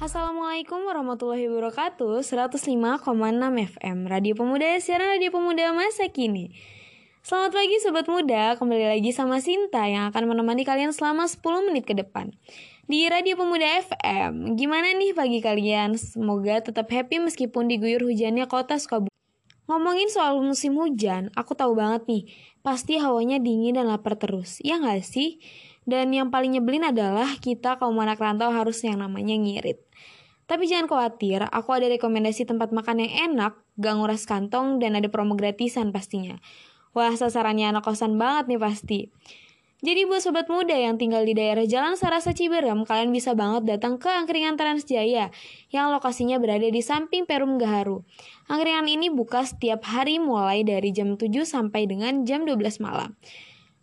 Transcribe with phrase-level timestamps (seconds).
[0.00, 2.22] Assalamualaikum warahmatullahi wabarakatuh.
[2.22, 3.02] 105,6
[3.74, 6.54] FM Radio Pemuda siaran Radio Pemuda masa kini.
[7.26, 11.84] Selamat pagi Sobat Muda, kembali lagi sama Sinta yang akan menemani kalian selama 10 menit
[11.84, 12.32] ke depan
[12.88, 16.00] Di Radio Pemuda FM, gimana nih pagi kalian?
[16.00, 19.19] Semoga tetap happy meskipun diguyur hujannya kota Sukabumi
[19.70, 22.22] Ngomongin soal musim hujan, aku tahu banget nih,
[22.66, 25.38] pasti hawanya dingin dan lapar terus, ya nggak sih?
[25.86, 29.78] Dan yang paling nyebelin adalah kita kaum anak rantau harus yang namanya ngirit.
[30.50, 35.06] Tapi jangan khawatir, aku ada rekomendasi tempat makan yang enak, gak nguras kantong, dan ada
[35.06, 36.42] promo gratisan pastinya.
[36.90, 39.14] Wah, sasarannya anak kosan banget nih pasti.
[39.80, 43.96] Jadi buat sobat muda yang tinggal di daerah Jalan Sarasa Ciberem, kalian bisa banget datang
[43.96, 45.32] ke Angkringan Transjaya
[45.72, 48.04] yang lokasinya berada di samping Perum Gaharu.
[48.52, 53.16] Angkringan ini buka setiap hari mulai dari jam 7 sampai dengan jam 12 malam.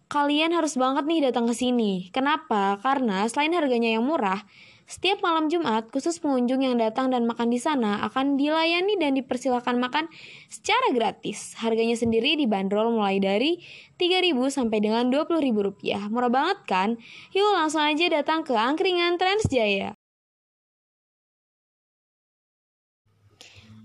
[0.06, 2.14] Kalian harus banget nih datang ke sini.
[2.14, 2.78] Kenapa?
[2.78, 4.46] Karena selain harganya yang murah,
[4.88, 9.84] setiap malam Jumat, khusus pengunjung yang datang dan makan di sana akan dilayani dan dipersilakan
[9.84, 10.08] makan
[10.48, 11.60] secara gratis.
[11.60, 13.60] Harganya sendiri dibanderol mulai dari
[14.00, 16.08] 3.000 sampai dengan 20.000 rupiah.
[16.08, 16.90] Murah banget kan?
[17.36, 19.92] Yuk langsung aja datang ke Angkringan Transjaya.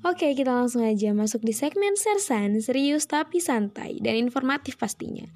[0.06, 5.26] Oke, kita langsung aja masuk di segmen Sersan, serius tapi santai dan informatif pastinya.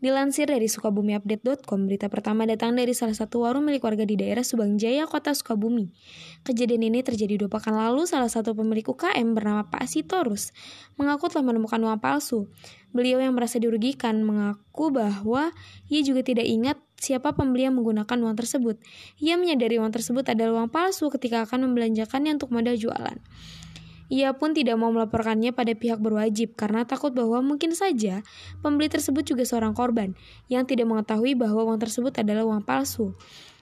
[0.00, 4.80] Dilansir dari sukabumiupdate.com, berita pertama datang dari salah satu warung milik warga di daerah Subang
[4.80, 5.92] Jaya, kota Sukabumi.
[6.40, 10.56] Kejadian ini terjadi dua pekan lalu, salah satu pemilik UKM bernama Pak Sitorus
[10.96, 12.48] mengaku telah menemukan uang palsu.
[12.96, 15.52] Beliau yang merasa dirugikan mengaku bahwa
[15.92, 18.80] ia juga tidak ingat siapa pembeli yang menggunakan uang tersebut.
[19.20, 23.20] Ia menyadari uang tersebut adalah uang palsu ketika akan membelanjakannya untuk modal jualan.
[24.10, 28.26] Ia pun tidak mau melaporkannya pada pihak berwajib karena takut bahwa mungkin saja
[28.58, 30.18] pembeli tersebut juga seorang korban
[30.50, 33.14] yang tidak mengetahui bahwa uang tersebut adalah uang palsu.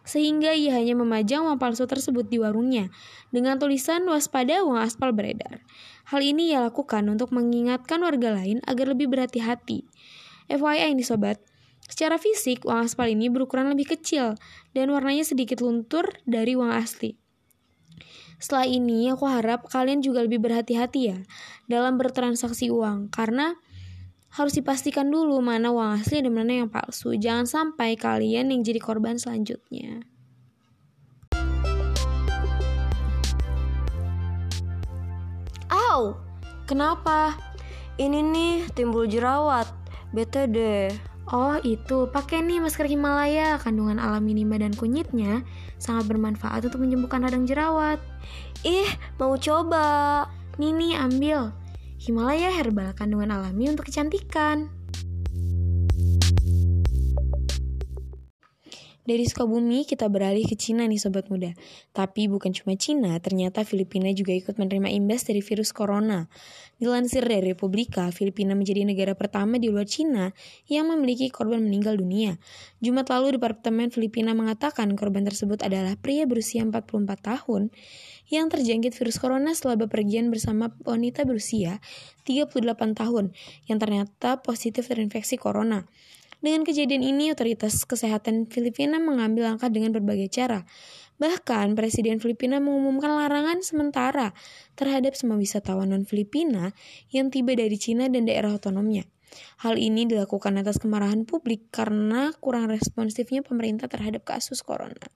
[0.08, 2.88] Sehingga ia hanya memajang uang palsu tersebut di warungnya
[3.28, 5.60] dengan tulisan waspada uang aspal beredar.
[6.08, 9.84] Hal ini ia lakukan untuk mengingatkan warga lain agar lebih berhati-hati.
[10.48, 11.44] FYI ini sobat,
[11.84, 14.40] secara fisik uang aspal ini berukuran lebih kecil
[14.72, 17.27] dan warnanya sedikit luntur dari uang asli.
[18.38, 21.18] Setelah ini, aku harap kalian juga lebih berhati-hati ya
[21.66, 23.58] dalam bertransaksi uang, karena
[24.34, 27.18] harus dipastikan dulu mana uang asli dan mana yang palsu.
[27.18, 30.06] Jangan sampai kalian yang jadi korban selanjutnya.
[35.68, 36.28] Au,
[36.68, 37.32] Kenapa?
[37.96, 39.66] ini nih timbul jerawat.
[40.12, 40.92] Bete deh.
[41.28, 43.60] Oh itu, pakai nih masker Himalaya.
[43.60, 45.44] Kandungan alami dan kunyitnya
[45.76, 48.00] sangat bermanfaat untuk menyembuhkan radang jerawat.
[48.64, 48.88] Ih,
[49.20, 50.24] mau coba.
[50.56, 51.52] Nih, ambil.
[52.00, 54.77] Himalaya Herbal kandungan alami untuk kecantikan.
[59.08, 61.56] Dari Sukabumi kita beralih ke Cina nih sobat muda.
[61.96, 66.28] Tapi bukan cuma Cina, ternyata Filipina juga ikut menerima imbas dari virus corona.
[66.76, 70.36] Dilansir dari Republika, Filipina menjadi negara pertama di luar Cina
[70.68, 72.36] yang memiliki korban meninggal dunia.
[72.84, 77.72] Jumat lalu Departemen Filipina mengatakan korban tersebut adalah pria berusia 44 tahun
[78.28, 81.80] yang terjangkit virus corona setelah bepergian bersama wanita berusia
[82.28, 82.52] 38
[82.92, 83.32] tahun
[83.72, 85.88] yang ternyata positif terinfeksi corona.
[86.38, 90.62] Dengan kejadian ini, otoritas kesehatan Filipina mengambil langkah dengan berbagai cara.
[91.18, 94.38] Bahkan, Presiden Filipina mengumumkan larangan sementara
[94.78, 96.78] terhadap semua wisatawan non-Filipina
[97.10, 99.02] yang tiba dari Cina dan daerah otonomnya.
[99.66, 105.10] Hal ini dilakukan atas kemarahan publik karena kurang responsifnya pemerintah terhadap kasus corona.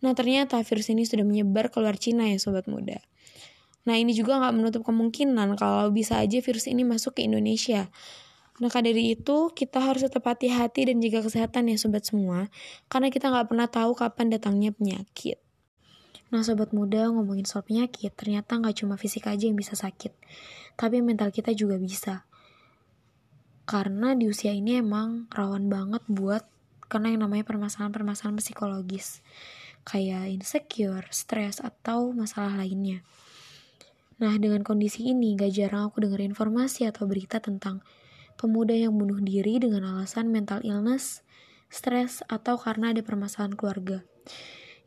[0.00, 2.98] Nah, ternyata virus ini sudah menyebar keluar Cina ya, sobat muda.
[3.84, 7.92] Nah, ini juga nggak menutup kemungkinan kalau bisa aja virus ini masuk ke Indonesia.
[8.58, 12.50] Maka dari itu, kita harus tetap hati-hati dan jaga kesehatan ya sobat semua,
[12.90, 15.38] karena kita nggak pernah tahu kapan datangnya penyakit.
[16.28, 20.12] Nah sobat muda ngomongin soal penyakit, ternyata nggak cuma fisik aja yang bisa sakit,
[20.76, 22.28] tapi mental kita juga bisa.
[23.64, 26.44] Karena di usia ini emang rawan banget buat
[26.88, 29.20] karena yang namanya permasalahan-permasalahan psikologis,
[29.84, 33.04] kayak insecure, stres, atau masalah lainnya.
[34.18, 37.84] Nah, dengan kondisi ini, gak jarang aku dengar informasi atau berita tentang
[38.38, 41.26] pemuda yang bunuh diri dengan alasan mental illness,
[41.68, 44.06] stres, atau karena ada permasalahan keluarga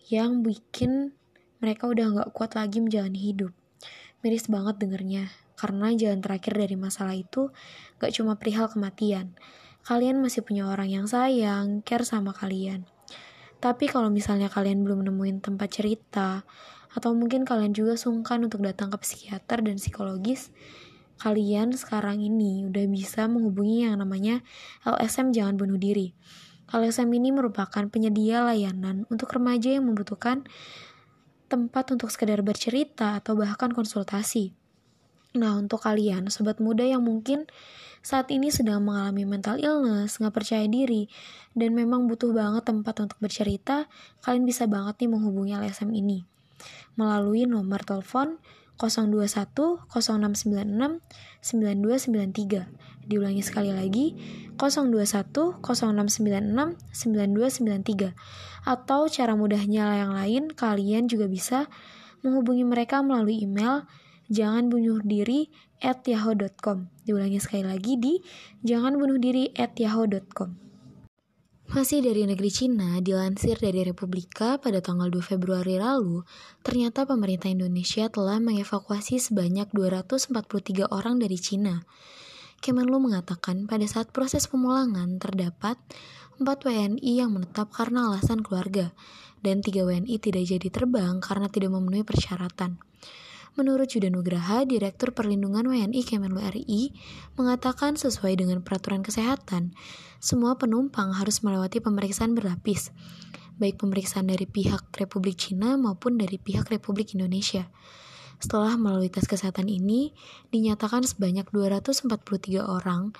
[0.07, 1.15] yang bikin
[1.61, 3.53] mereka udah gak kuat lagi menjalani hidup.
[4.25, 7.53] Miris banget dengernya, karena jalan terakhir dari masalah itu
[8.01, 9.37] gak cuma perihal kematian.
[9.85, 12.85] Kalian masih punya orang yang sayang, care sama kalian.
[13.61, 16.43] Tapi kalau misalnya kalian belum nemuin tempat cerita,
[16.91, 20.51] atau mungkin kalian juga sungkan untuk datang ke psikiater dan psikologis,
[21.21, 24.41] kalian sekarang ini udah bisa menghubungi yang namanya
[24.81, 26.17] LSM Jangan Bunuh Diri.
[26.73, 30.49] LSM ini merupakan penyedia layanan untuk remaja yang membutuhkan
[31.45, 34.57] tempat untuk sekedar bercerita atau bahkan konsultasi.
[35.37, 37.45] Nah, untuk kalian, sobat muda yang mungkin
[38.01, 41.05] saat ini sedang mengalami mental illness, nggak percaya diri,
[41.53, 43.85] dan memang butuh banget tempat untuk bercerita,
[44.25, 46.25] kalian bisa banget nih menghubungi LSM ini
[46.95, 48.37] melalui nomor telepon
[48.79, 51.01] 021 0696
[51.43, 52.69] 9293.
[53.09, 54.15] Diulangi sekali lagi
[54.55, 58.13] 021 0696 9293.
[58.63, 61.67] Atau cara mudahnya yang lain kalian juga bisa
[62.21, 63.83] menghubungi mereka melalui email
[64.31, 65.51] jangan bunuh diri
[65.81, 66.87] at yahoo.com.
[67.03, 68.21] Diulangi sekali lagi di
[68.63, 70.70] jangan bunuh diri at yahoo.com.
[71.71, 76.19] Masih dari negeri Cina, dilansir dari Republika pada tanggal 2 Februari lalu,
[76.67, 81.87] ternyata pemerintah Indonesia telah mengevakuasi sebanyak 243 orang dari Cina.
[82.59, 85.79] Kemenlu mengatakan pada saat proses pemulangan terdapat
[86.43, 88.91] 4 WNI yang menetap karena alasan keluarga,
[89.39, 92.83] dan 3 WNI tidak jadi terbang karena tidak memenuhi persyaratan.
[93.59, 96.95] Menurut Yuda Nugraha, Direktur Perlindungan WNI Kemenlu RI,
[97.35, 99.75] mengatakan sesuai dengan peraturan kesehatan,
[100.23, 102.95] semua penumpang harus melewati pemeriksaan berlapis,
[103.59, 107.67] baik pemeriksaan dari pihak Republik Cina maupun dari pihak Republik Indonesia.
[108.39, 110.15] Setelah melalui tes kesehatan ini,
[110.55, 112.07] dinyatakan sebanyak 243
[112.63, 113.11] orang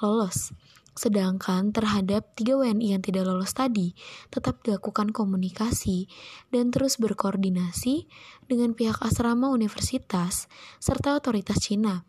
[0.00, 0.56] lolos
[0.94, 3.98] Sedangkan terhadap tiga WNI yang tidak lolos tadi,
[4.30, 6.06] tetap dilakukan komunikasi
[6.54, 8.06] dan terus berkoordinasi
[8.46, 10.46] dengan pihak asrama universitas
[10.78, 12.06] serta otoritas Cina.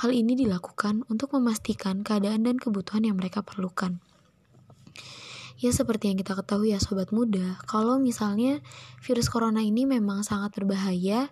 [0.00, 4.00] Hal ini dilakukan untuk memastikan keadaan dan kebutuhan yang mereka perlukan.
[5.60, 8.64] Ya seperti yang kita ketahui ya sobat muda, kalau misalnya
[9.04, 11.30] virus corona ini memang sangat berbahaya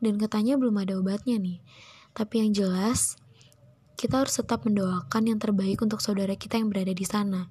[0.00, 1.60] dan katanya belum ada obatnya nih.
[2.16, 3.20] Tapi yang jelas,
[3.98, 7.50] kita harus tetap mendoakan yang terbaik untuk saudara kita yang berada di sana.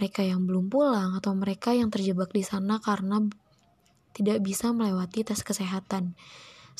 [0.00, 3.20] Mereka yang belum pulang atau mereka yang terjebak di sana karena
[4.16, 6.16] tidak bisa melewati tes kesehatan.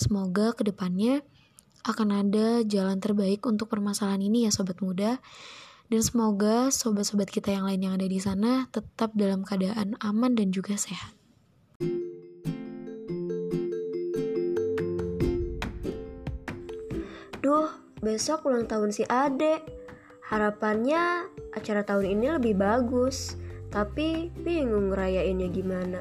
[0.01, 1.21] Semoga ke depannya
[1.85, 5.21] akan ada jalan terbaik untuk permasalahan ini ya sobat muda.
[5.87, 10.51] Dan semoga sobat-sobat kita yang lain yang ada di sana tetap dalam keadaan aman dan
[10.51, 11.15] juga sehat.
[18.01, 19.63] Besok ulang tahun si Ade.
[20.27, 23.39] Harapannya acara tahun ini lebih bagus,
[23.71, 26.01] tapi bingung ngerayainnya gimana.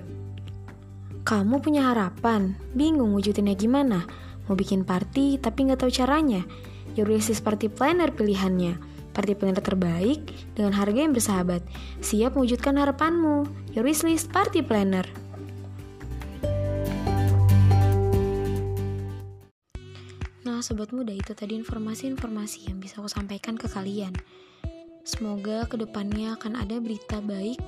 [1.25, 4.05] Kamu punya harapan, bingung wujudinnya gimana?
[4.45, 6.45] Mau bikin party tapi nggak tahu caranya?
[6.95, 8.79] Wishlist party planner pilihannya.
[9.11, 11.63] Party planner terbaik dengan harga yang bersahabat.
[11.99, 13.47] Siap mewujudkan harapanmu.
[13.75, 15.03] Your wishlist party planner.
[20.65, 24.09] Sobat muda itu tadi informasi-informasi yang bisa aku sampaikan ke kalian.
[25.05, 27.61] Semoga ke depannya akan ada berita baik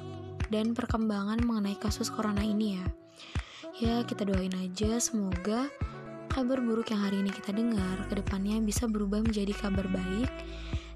[0.50, 2.86] dan perkembangan mengenai kasus corona ini ya.
[3.78, 5.70] Ya, kita doain aja semoga
[6.34, 10.34] kabar buruk yang hari ini kita dengar ke depannya bisa berubah menjadi kabar baik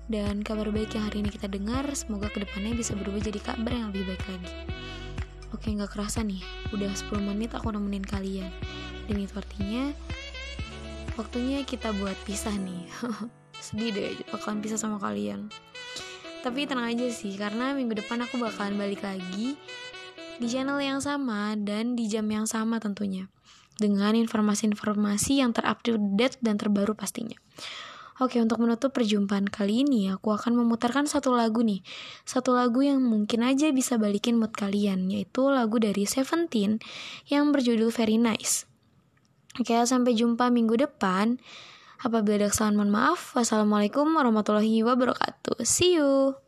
[0.09, 3.69] dan kabar baik yang hari ini kita dengar semoga ke depannya bisa berubah jadi kabar
[3.77, 4.53] yang lebih baik lagi.
[5.53, 6.41] Oke, nggak kerasa nih,
[6.73, 8.49] udah 10 menit aku nemenin kalian.
[9.05, 9.93] Dan itu artinya
[11.19, 12.87] waktunya kita buat pisah nih
[13.65, 15.51] sedih deh bakalan pisah sama kalian
[16.41, 19.55] tapi tenang aja sih karena minggu depan aku bakalan balik lagi
[20.41, 23.29] di channel yang sama dan di jam yang sama tentunya
[23.77, 27.37] dengan informasi-informasi yang terupdate dan terbaru pastinya.
[28.21, 31.81] Oke, untuk menutup perjumpaan kali ini, aku akan memutarkan satu lagu nih.
[32.21, 36.77] Satu lagu yang mungkin aja bisa balikin mood kalian, yaitu lagu dari Seventeen
[37.25, 38.69] yang berjudul Very Nice.
[39.59, 41.35] Oke, sampai jumpa minggu depan.
[42.01, 43.35] Apabila ada kesalahan mohon maaf.
[43.35, 45.59] Wassalamualaikum warahmatullahi wabarakatuh.
[45.67, 46.39] See you.